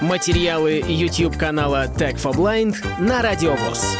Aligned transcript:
Материалы 0.00 0.82
YouTube 0.88 1.36
канала 1.36 1.84
Tech 1.86 2.14
for 2.14 2.34
Blind 2.34 2.74
на 2.98 3.20
Радиовоз. 3.20 3.98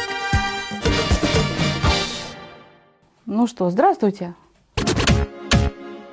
Ну 3.27 3.45
что, 3.45 3.69
здравствуйте. 3.69 4.33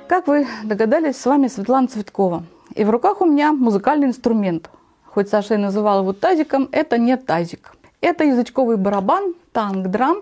Как 0.07 0.27
вы 0.27 0.45
догадались, 0.63 1.17
с 1.17 1.25
вами 1.25 1.47
Светлана 1.47 1.87
Цветкова. 1.87 2.43
И 2.75 2.83
в 2.83 2.91
руках 2.91 3.21
у 3.21 3.25
меня 3.25 3.51
музыкальный 3.51 4.05
инструмент. 4.05 4.69
Хоть 5.05 5.29
Саша 5.29 5.55
и 5.55 5.57
называл 5.57 6.01
его 6.01 6.13
тазиком, 6.13 6.69
это 6.71 6.99
не 6.99 7.17
тазик. 7.17 7.73
Это 7.99 8.23
язычковый 8.23 8.77
барабан, 8.77 9.33
танк-драм 9.53 10.17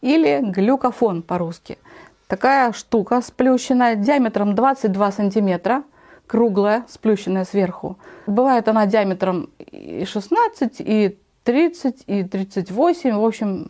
или 0.00 0.40
глюкофон 0.42 1.22
по-русски. 1.22 1.78
Такая 2.26 2.72
штука 2.72 3.20
сплющенная 3.22 3.94
диаметром 3.94 4.56
22 4.56 5.12
сантиметра, 5.12 5.84
круглая, 6.32 6.86
сплющенная 6.88 7.44
сверху. 7.44 7.98
Бывает 8.26 8.66
она 8.66 8.86
диаметром 8.86 9.50
и 9.70 10.06
16, 10.06 10.76
и 10.78 11.18
30, 11.44 12.04
и 12.06 12.22
38, 12.22 13.14
в 13.14 13.22
общем, 13.22 13.68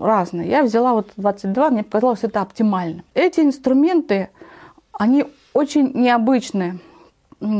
разные. 0.00 0.48
Я 0.48 0.62
взяла 0.62 0.94
вот 0.94 1.10
22, 1.16 1.68
мне 1.68 1.84
показалось 1.84 2.24
это 2.24 2.40
оптимально. 2.40 3.04
Эти 3.12 3.40
инструменты, 3.40 4.30
они 4.92 5.26
очень 5.52 5.92
необычные 5.92 6.78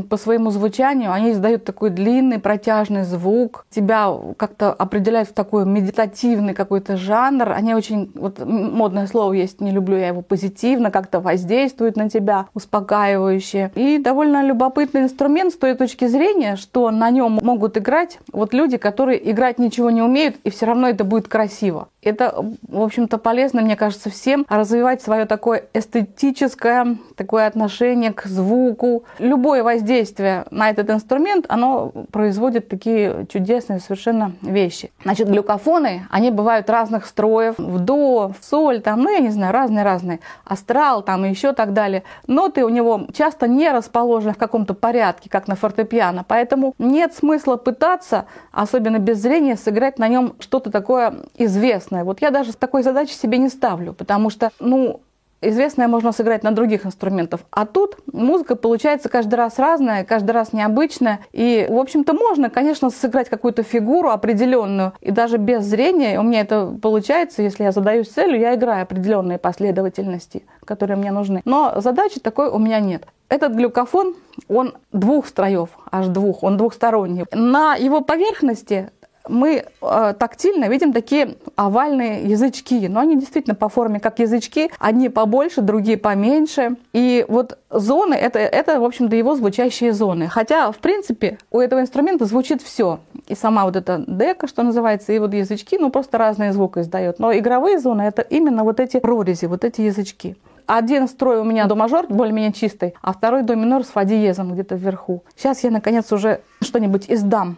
по 0.08 0.16
своему 0.16 0.50
звучанию, 0.50 1.12
они 1.12 1.32
издают 1.32 1.64
такой 1.64 1.90
длинный 1.90 2.38
протяжный 2.38 3.04
звук, 3.04 3.66
тебя 3.70 4.12
как-то 4.36 4.72
определяют 4.72 5.28
в 5.28 5.32
такой 5.32 5.64
медитативный 5.64 6.54
какой-то 6.54 6.96
жанр. 6.96 7.50
Они 7.50 7.74
очень, 7.74 8.10
вот 8.14 8.44
модное 8.44 9.06
слово 9.06 9.34
есть, 9.34 9.60
не 9.60 9.70
люблю 9.70 9.96
я 9.96 10.08
его, 10.08 10.22
позитивно 10.22 10.90
как-то 10.90 11.20
воздействуют 11.20 11.96
на 11.96 12.10
тебя, 12.10 12.46
успокаивающе. 12.54 13.70
И 13.74 13.98
довольно 13.98 14.44
любопытный 14.44 15.02
инструмент 15.02 15.52
с 15.52 15.56
той 15.56 15.74
точки 15.74 16.06
зрения, 16.06 16.56
что 16.56 16.90
на 16.90 17.10
нем 17.10 17.38
могут 17.42 17.78
играть 17.78 18.18
вот 18.32 18.54
люди, 18.54 18.76
которые 18.76 19.30
играть 19.30 19.58
ничего 19.58 19.90
не 19.90 20.02
умеют, 20.02 20.36
и 20.44 20.50
все 20.50 20.66
равно 20.66 20.88
это 20.88 21.04
будет 21.04 21.28
красиво. 21.28 21.88
Это, 22.08 22.44
в 22.68 22.80
общем-то, 22.80 23.18
полезно, 23.18 23.62
мне 23.62 23.76
кажется, 23.76 24.10
всем 24.10 24.46
развивать 24.48 25.02
свое 25.02 25.26
такое 25.26 25.64
эстетическое 25.74 26.96
такое 27.18 27.46
отношение 27.46 28.12
к 28.12 28.26
звуку. 28.26 29.04
Любое 29.18 29.62
воздействие 29.62 30.46
на 30.50 30.70
этот 30.70 30.88
инструмент, 30.88 31.46
оно 31.48 31.92
производит 32.12 32.68
такие 32.68 33.26
чудесные 33.28 33.80
совершенно 33.80 34.32
вещи. 34.40 34.92
Значит, 35.02 35.28
глюкофоны, 35.28 36.06
они 36.10 36.30
бывают 36.30 36.70
разных 36.70 37.06
строев, 37.06 37.56
в 37.58 37.80
до, 37.80 38.32
в 38.38 38.44
соль, 38.44 38.80
там, 38.80 39.02
ну, 39.02 39.10
я 39.10 39.18
не 39.18 39.30
знаю, 39.30 39.52
разные-разные, 39.52 40.20
астрал, 40.44 41.02
там, 41.02 41.24
и 41.24 41.28
еще 41.28 41.52
так 41.52 41.72
далее. 41.72 42.04
Ноты 42.26 42.64
у 42.64 42.68
него 42.68 43.06
часто 43.12 43.48
не 43.48 43.70
расположены 43.70 44.32
в 44.32 44.38
каком-то 44.38 44.74
порядке, 44.74 45.28
как 45.28 45.48
на 45.48 45.56
фортепиано, 45.56 46.24
поэтому 46.26 46.74
нет 46.78 47.14
смысла 47.14 47.56
пытаться, 47.56 48.26
особенно 48.52 48.98
без 48.98 49.18
зрения, 49.18 49.56
сыграть 49.56 49.98
на 49.98 50.06
нем 50.06 50.34
что-то 50.38 50.70
такое 50.70 51.14
известное, 51.36 51.97
известное. 51.98 52.04
Вот 52.04 52.20
я 52.20 52.30
даже 52.30 52.52
такой 52.54 52.82
задачи 52.82 53.12
себе 53.12 53.38
не 53.38 53.48
ставлю, 53.48 53.92
потому 53.92 54.30
что, 54.30 54.50
ну, 54.60 55.00
известное 55.40 55.88
можно 55.88 56.12
сыграть 56.12 56.42
на 56.42 56.50
других 56.50 56.84
инструментах. 56.84 57.40
А 57.50 57.64
тут 57.64 57.96
музыка 58.12 58.56
получается 58.56 59.08
каждый 59.08 59.36
раз 59.36 59.58
разная, 59.58 60.04
каждый 60.04 60.32
раз 60.32 60.52
необычная. 60.52 61.20
И, 61.32 61.66
в 61.68 61.78
общем-то, 61.78 62.12
можно, 62.12 62.50
конечно, 62.50 62.90
сыграть 62.90 63.28
какую-то 63.28 63.62
фигуру 63.62 64.08
определенную. 64.08 64.92
И 65.00 65.12
даже 65.12 65.38
без 65.38 65.64
зрения 65.64 66.18
у 66.18 66.22
меня 66.22 66.40
это 66.40 66.76
получается, 66.82 67.42
если 67.42 67.64
я 67.64 67.72
задаюсь 67.72 68.08
целью, 68.08 68.40
я 68.40 68.54
играю 68.54 68.82
определенные 68.82 69.38
последовательности, 69.38 70.42
которые 70.64 70.96
мне 70.96 71.12
нужны. 71.12 71.42
Но 71.44 71.80
задачи 71.80 72.20
такой 72.20 72.48
у 72.48 72.58
меня 72.58 72.80
нет. 72.80 73.06
Этот 73.28 73.52
глюкофон, 73.52 74.14
он 74.48 74.72
двух 74.92 75.26
строев, 75.26 75.68
аж 75.92 76.06
двух, 76.06 76.42
он 76.42 76.56
двухсторонний. 76.56 77.26
На 77.32 77.76
его 77.76 78.00
поверхности 78.00 78.90
мы 79.28 79.64
э, 79.80 80.14
тактильно 80.18 80.68
видим 80.68 80.92
такие 80.92 81.36
овальные 81.56 82.24
язычки, 82.24 82.86
но 82.88 83.00
они 83.00 83.16
действительно 83.16 83.54
по 83.54 83.68
форме 83.68 84.00
как 84.00 84.18
язычки, 84.18 84.70
одни 84.78 85.08
побольше, 85.08 85.60
другие 85.60 85.98
поменьше. 85.98 86.76
И 86.92 87.24
вот 87.28 87.58
зоны 87.70 88.14
это, 88.14 88.38
это 88.38 88.80
в 88.80 88.84
общем-то, 88.84 89.14
его 89.16 89.34
звучащие 89.34 89.92
зоны. 89.92 90.28
Хотя, 90.28 90.70
в 90.72 90.78
принципе, 90.78 91.38
у 91.50 91.60
этого 91.60 91.80
инструмента 91.80 92.24
звучит 92.24 92.62
все. 92.62 93.00
И 93.26 93.34
сама 93.34 93.64
вот 93.64 93.76
эта 93.76 94.04
дека, 94.06 94.46
что 94.46 94.62
называется, 94.62 95.12
и 95.12 95.18
вот 95.18 95.34
язычки, 95.34 95.78
ну 95.78 95.90
просто 95.90 96.18
разные 96.18 96.52
звуки 96.52 96.80
издает. 96.80 97.18
Но 97.18 97.32
игровые 97.32 97.78
зоны 97.78 98.02
это 98.02 98.22
именно 98.22 98.64
вот 98.64 98.80
эти 98.80 98.98
прорези, 98.98 99.46
вот 99.46 99.64
эти 99.64 99.82
язычки. 99.82 100.36
Один 100.68 101.08
строй 101.08 101.40
у 101.40 101.44
меня 101.44 101.64
до 101.64 101.74
мажор 101.76 102.06
более-менее 102.08 102.52
чистый, 102.52 102.94
а 103.00 103.14
второй 103.14 103.42
до 103.42 103.56
минор 103.56 103.84
с 103.84 103.86
фа 103.86 104.04
диезом 104.04 104.52
где-то 104.52 104.74
вверху. 104.74 105.24
Сейчас 105.34 105.64
я 105.64 105.70
наконец 105.70 106.12
уже 106.12 106.42
что-нибудь 106.60 107.06
издам 107.08 107.56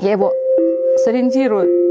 я 0.00 0.12
его 0.12 0.32
сориентирую 1.04 1.84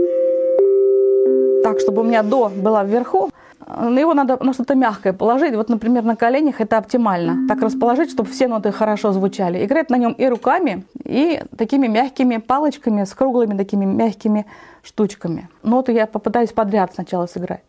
так, 1.63 1.79
чтобы 1.79 2.01
у 2.01 2.03
меня 2.03 2.23
до 2.23 2.49
была 2.49 2.83
вверху. 2.83 3.29
Но 3.65 3.99
его 3.99 4.13
надо 4.13 4.37
на 4.43 4.53
что-то 4.53 4.75
мягкое 4.75 5.13
положить. 5.13 5.55
Вот, 5.55 5.69
например, 5.69 6.03
на 6.03 6.15
коленях 6.17 6.59
это 6.59 6.77
оптимально. 6.77 7.47
Так 7.47 7.61
расположить, 7.61 8.11
чтобы 8.11 8.29
все 8.29 8.47
ноты 8.47 8.71
хорошо 8.73 9.13
звучали. 9.13 9.65
Играть 9.65 9.89
на 9.89 9.97
нем 9.97 10.11
и 10.11 10.27
руками, 10.27 10.83
и 11.05 11.41
такими 11.57 11.87
мягкими 11.87 12.37
палочками 12.37 13.05
с 13.05 13.13
круглыми 13.13 13.57
такими 13.57 13.85
мягкими 13.85 14.45
штучками. 14.83 15.49
Ноты 15.63 15.93
я 15.93 16.07
попытаюсь 16.07 16.51
подряд 16.51 16.93
сначала 16.93 17.25
сыграть. 17.25 17.63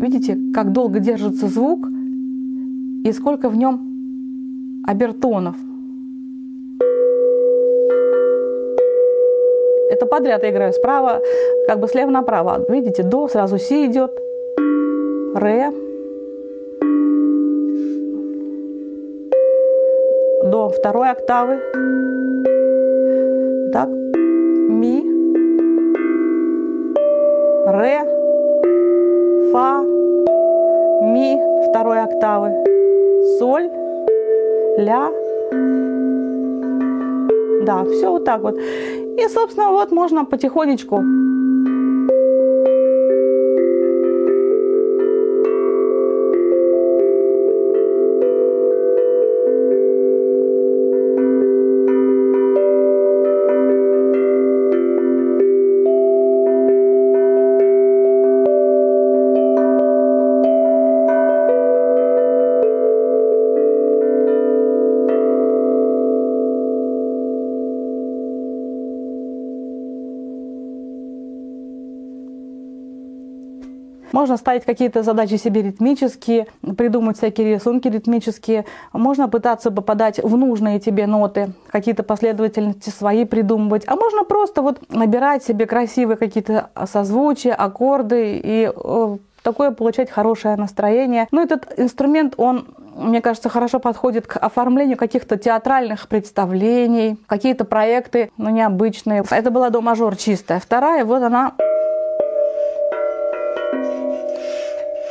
Видите, 0.00 0.36
как 0.54 0.72
долго 0.72 1.00
держится 1.00 1.48
звук 1.48 1.88
и 3.04 3.12
сколько 3.12 3.48
в 3.48 3.56
нем 3.56 4.84
обертонов. 4.86 5.56
Это 9.90 10.06
подряд 10.06 10.42
я 10.42 10.50
играю 10.50 10.72
справа, 10.72 11.22
как 11.66 11.78
бы 11.80 11.88
слева 11.88 12.10
направо. 12.10 12.64
Видите, 12.68 13.02
до, 13.02 13.28
сразу 13.28 13.58
си 13.58 13.86
идет, 13.86 14.10
ре, 15.34 15.70
до 20.44 20.68
второй 20.68 21.10
октавы. 21.10 21.58
Так, 23.72 23.88
ми, 23.88 25.02
ре, 27.66 28.00
фа, 29.52 29.82
ми. 31.02 31.38
Второй 31.68 32.00
октавы, 32.00 32.50
соль, 33.38 33.68
ля. 34.78 35.10
Да, 37.62 37.84
все 37.84 38.10
вот 38.10 38.24
так 38.24 38.40
вот. 38.40 38.54
И, 39.18 39.28
собственно, 39.28 39.70
вот 39.70 39.90
можно 39.90 40.24
потихонечку 40.24 41.02
Можно 74.12 74.36
ставить 74.36 74.64
какие-то 74.64 75.02
задачи 75.02 75.36
себе 75.36 75.62
ритмические, 75.62 76.46
придумать 76.76 77.18
всякие 77.18 77.54
рисунки 77.54 77.88
ритмические. 77.88 78.64
Можно 78.92 79.28
пытаться 79.28 79.70
попадать 79.70 80.18
в 80.22 80.36
нужные 80.36 80.80
тебе 80.80 81.06
ноты, 81.06 81.52
какие-то 81.70 82.02
последовательности 82.02 82.90
свои 82.90 83.24
придумывать. 83.24 83.84
А 83.86 83.96
можно 83.96 84.24
просто 84.24 84.62
вот 84.62 84.80
набирать 84.90 85.44
себе 85.44 85.66
красивые 85.66 86.16
какие-то 86.16 86.70
созвучия, 86.86 87.54
аккорды 87.54 88.40
и 88.42 88.70
э, 88.74 89.16
такое 89.42 89.70
получать 89.70 90.10
хорошее 90.10 90.56
настроение. 90.56 91.26
Ну, 91.30 91.42
этот 91.42 91.72
инструмент, 91.78 92.34
он 92.36 92.66
мне 92.98 93.22
кажется, 93.22 93.48
хорошо 93.48 93.78
подходит 93.78 94.26
к 94.26 94.36
оформлению 94.36 94.96
каких-то 94.96 95.36
театральных 95.36 96.08
представлений, 96.08 97.16
какие-то 97.26 97.64
проекты, 97.64 98.32
ну, 98.36 98.50
необычные. 98.50 99.22
Это 99.30 99.50
была 99.50 99.70
до 99.70 99.80
мажор 99.80 100.16
чистая. 100.16 100.58
Вторая, 100.58 101.04
вот 101.04 101.22
она 101.22 101.52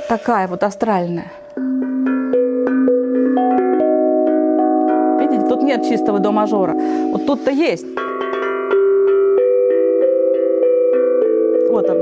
такая 0.08 0.48
вот 0.48 0.64
астральная. 0.64 1.32
Видите, 5.20 5.46
тут 5.48 5.64
нет 5.64 5.84
чистого 5.84 6.20
до 6.20 6.32
мажора. 6.32 6.74
Вот 6.74 7.26
тут-то 7.26 7.52
есть. 7.52 7.86
Вот 11.70 11.90
он. 11.90 11.98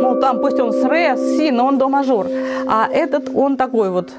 Ну, 0.00 0.20
там 0.20 0.40
пусть 0.40 0.58
он 0.58 0.72
с 0.72 0.82
ре, 0.84 1.16
с 1.16 1.36
си, 1.36 1.50
но 1.50 1.66
он 1.66 1.78
до 1.78 1.88
мажор. 1.88 2.26
А 2.68 2.88
этот, 2.90 3.30
он 3.34 3.56
такой 3.56 3.90
вот. 3.90 4.10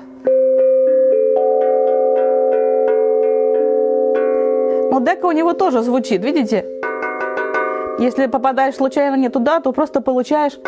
Но 4.92 5.00
дека 5.00 5.26
у 5.26 5.32
него 5.32 5.54
тоже 5.54 5.82
звучит, 5.82 6.24
видите? 6.24 6.66
Если 7.98 8.28
попадаешь 8.28 8.76
случайно 8.76 9.16
не 9.16 9.30
туда, 9.30 9.60
то 9.60 9.72
просто 9.72 10.02
получаешь 10.02 10.60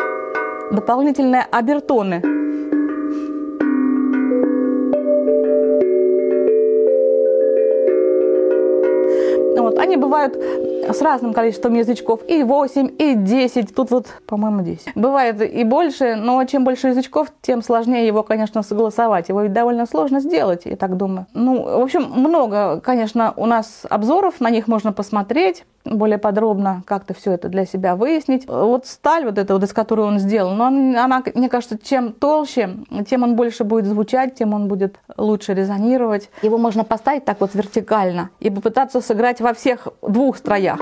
дополнительные 0.72 1.46
обертоны. 1.50 2.22
Вот. 9.56 9.78
Они 9.78 9.96
бывают 9.96 10.36
с 10.36 11.00
разным 11.00 11.32
количеством 11.32 11.74
язычков, 11.74 12.20
и 12.28 12.42
8, 12.42 12.90
и 12.98 13.14
10, 13.14 13.74
тут 13.74 13.90
вот, 13.90 14.06
по-моему, 14.26 14.62
10. 14.62 14.92
Бывает 14.94 15.40
и 15.40 15.64
больше, 15.64 16.16
но 16.16 16.44
чем 16.44 16.64
больше 16.64 16.88
язычков, 16.88 17.28
тем 17.40 17.62
сложнее 17.62 18.06
его, 18.06 18.22
конечно, 18.22 18.62
согласовать. 18.62 19.30
Его 19.30 19.42
ведь 19.42 19.52
довольно 19.52 19.86
сложно 19.86 20.20
сделать, 20.20 20.62
я 20.66 20.76
так 20.76 20.96
думаю. 20.96 21.26
Ну, 21.32 21.62
в 21.62 21.82
общем, 21.82 22.10
много, 22.14 22.80
конечно, 22.80 23.32
у 23.36 23.46
нас 23.46 23.86
обзоров, 23.88 24.40
на 24.40 24.50
них 24.50 24.68
можно 24.68 24.92
посмотреть 24.92 25.64
более 25.84 26.18
подробно 26.18 26.82
как-то 26.86 27.14
все 27.14 27.32
это 27.32 27.48
для 27.48 27.66
себя 27.66 27.96
выяснить. 27.96 28.46
Вот 28.46 28.86
сталь 28.86 29.24
вот 29.24 29.38
эта 29.38 29.54
вот, 29.54 29.62
из 29.62 29.72
которой 29.72 30.02
он 30.02 30.18
сделан, 30.18 30.56
но 30.56 30.66
она, 30.66 31.22
мне 31.34 31.48
кажется, 31.48 31.78
чем 31.78 32.12
толще, 32.12 32.70
тем 33.08 33.22
он 33.22 33.36
больше 33.36 33.64
будет 33.64 33.86
звучать, 33.86 34.34
тем 34.34 34.54
он 34.54 34.68
будет 34.68 34.96
лучше 35.16 35.54
резонировать. 35.54 36.30
Его 36.42 36.58
можно 36.58 36.84
поставить 36.84 37.24
так 37.24 37.40
вот 37.40 37.54
вертикально 37.54 38.30
и 38.40 38.50
попытаться 38.50 39.00
сыграть 39.00 39.40
во 39.40 39.54
всех 39.54 39.88
двух 40.02 40.36
строях. 40.36 40.80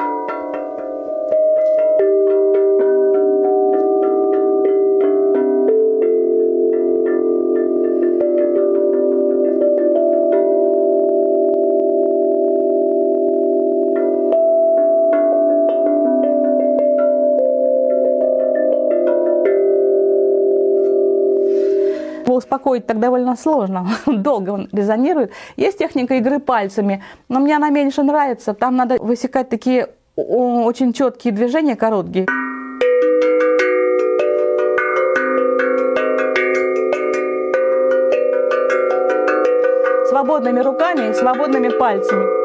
Его 22.27 22.37
успокоить 22.37 22.87
так 22.87 22.99
довольно 22.99 23.37
сложно. 23.37 23.87
Долго 24.07 24.51
он 24.51 24.69
резонирует. 24.73 25.33
Есть 25.57 25.79
техника 25.79 26.15
игры 26.15 26.39
пальцами, 26.39 27.03
но 27.29 27.41
мне 27.41 27.57
она 27.57 27.71
меньше 27.71 28.03
нравится. 28.03 28.55
Там 28.55 28.77
надо 28.77 28.97
высекать 28.97 29.49
такие 29.49 29.89
очень 30.17 30.93
четкие 30.93 31.33
движения, 31.33 31.77
короткие. 31.77 32.27
Свободными 40.09 40.61
руками 40.61 41.11
и 41.11 41.15
свободными 41.15 41.69
пальцами. 41.71 42.42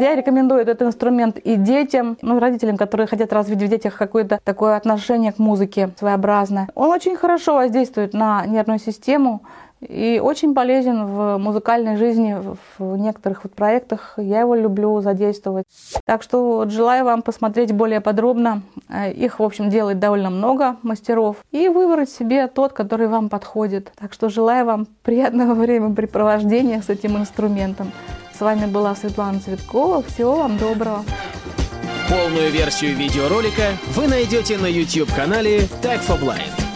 Я 0.00 0.14
рекомендую 0.14 0.60
этот 0.60 0.82
инструмент 0.82 1.38
и 1.38 1.56
детям, 1.56 2.16
ну, 2.22 2.38
родителям, 2.38 2.76
которые 2.76 3.06
хотят 3.06 3.32
развить 3.32 3.62
в 3.62 3.68
детях 3.68 3.96
какое-то 3.96 4.40
такое 4.44 4.76
отношение 4.76 5.32
к 5.32 5.38
музыке 5.38 5.90
своеобразное. 5.98 6.68
Он 6.74 6.90
очень 6.90 7.16
хорошо 7.16 7.54
воздействует 7.54 8.12
на 8.14 8.46
нервную 8.46 8.78
систему, 8.78 9.42
и 9.80 10.20
очень 10.22 10.54
полезен 10.54 11.06
в 11.06 11.38
музыкальной 11.38 11.96
жизни, 11.96 12.36
в 12.78 12.96
некоторых 12.96 13.44
вот 13.44 13.54
проектах. 13.54 14.14
Я 14.16 14.40
его 14.40 14.54
люблю 14.54 15.00
задействовать. 15.00 15.66
Так 16.04 16.22
что 16.22 16.56
вот 16.58 16.70
желаю 16.70 17.04
вам 17.04 17.22
посмотреть 17.22 17.72
более 17.72 18.00
подробно. 18.00 18.62
Э, 18.88 19.12
их, 19.12 19.38
в 19.38 19.42
общем, 19.42 19.70
делает 19.70 20.00
довольно 20.00 20.30
много 20.30 20.76
мастеров. 20.82 21.36
И 21.52 21.68
выбрать 21.68 22.10
себе 22.10 22.48
тот, 22.48 22.72
который 22.72 23.06
вам 23.06 23.28
подходит. 23.28 23.92
Так 23.98 24.12
что 24.12 24.28
желаю 24.28 24.66
вам 24.66 24.86
приятного 25.02 25.54
времяпрепровождения 25.54 26.80
с 26.80 26.88
этим 26.88 27.16
инструментом. 27.16 27.92
С 28.38 28.40
вами 28.40 28.66
была 28.66 28.94
Светлана 28.94 29.40
Цветкова. 29.40 30.00
Всего 30.04 30.36
вам 30.36 30.58
доброго. 30.58 31.04
Полную 32.08 32.52
версию 32.52 32.94
видеоролика 32.94 33.76
вы 33.96 34.06
найдете 34.06 34.56
на 34.58 34.66
YouTube-канале 34.66 35.62
Tag 35.82 36.06
for 36.06 36.20
Blind. 36.20 36.67